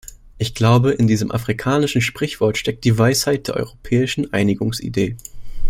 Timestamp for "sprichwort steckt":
2.01-2.85